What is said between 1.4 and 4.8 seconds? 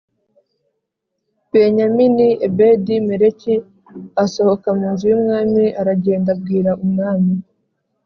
Benyamini Ebedi Meleki asohoka